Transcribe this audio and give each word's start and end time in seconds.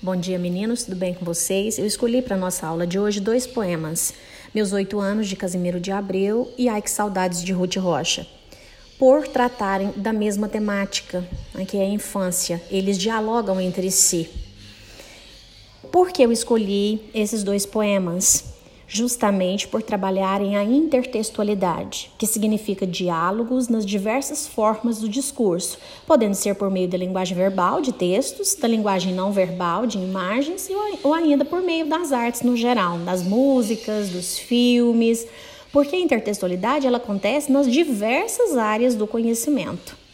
Bom 0.00 0.14
dia, 0.14 0.38
meninos, 0.38 0.84
tudo 0.84 0.96
bem 0.96 1.12
com 1.12 1.24
vocês? 1.24 1.76
Eu 1.76 1.84
escolhi 1.84 2.22
para 2.22 2.36
nossa 2.36 2.64
aula 2.64 2.86
de 2.86 3.00
hoje 3.00 3.18
dois 3.18 3.48
poemas: 3.48 4.14
Meus 4.54 4.72
Oito 4.72 5.00
Anos 5.00 5.26
de 5.26 5.34
Casimiro 5.34 5.80
de 5.80 5.90
Abreu 5.90 6.54
e 6.56 6.68
Ai 6.68 6.80
Que 6.80 6.88
Saudades 6.88 7.42
de 7.42 7.52
Ruth 7.52 7.74
Rocha. 7.78 8.24
Por 8.96 9.26
tratarem 9.26 9.92
da 9.96 10.12
mesma 10.12 10.48
temática, 10.48 11.26
né, 11.52 11.64
que 11.64 11.76
é 11.76 11.80
a 11.80 11.88
infância, 11.88 12.62
eles 12.70 12.96
dialogam 12.96 13.60
entre 13.60 13.90
si. 13.90 14.30
Por 15.90 16.12
que 16.12 16.22
eu 16.22 16.30
escolhi 16.30 17.10
esses 17.12 17.42
dois 17.42 17.66
poemas? 17.66 18.44
Justamente 18.88 19.68
por 19.68 19.82
trabalharem 19.82 20.56
a 20.56 20.64
intertextualidade, 20.64 22.10
que 22.16 22.26
significa 22.26 22.86
diálogos 22.86 23.68
nas 23.68 23.84
diversas 23.84 24.48
formas 24.48 24.98
do 24.98 25.08
discurso, 25.08 25.78
podendo 26.06 26.34
ser 26.34 26.54
por 26.54 26.70
meio 26.70 26.88
da 26.88 26.96
linguagem 26.96 27.36
verbal, 27.36 27.82
de 27.82 27.92
textos, 27.92 28.54
da 28.54 28.66
linguagem 28.66 29.12
não 29.12 29.30
verbal, 29.30 29.86
de 29.86 29.98
imagens, 29.98 30.68
ou 31.04 31.12
ainda 31.12 31.44
por 31.44 31.60
meio 31.60 31.86
das 31.86 32.10
artes 32.10 32.40
no 32.40 32.56
geral, 32.56 32.98
das 33.00 33.22
músicas, 33.22 34.08
dos 34.08 34.38
filmes, 34.38 35.26
porque 35.70 35.94
a 35.94 36.00
intertextualidade 36.00 36.86
ela 36.86 36.96
acontece 36.96 37.52
nas 37.52 37.70
diversas 37.70 38.56
áreas 38.56 38.94
do 38.94 39.06
conhecimento. 39.06 40.07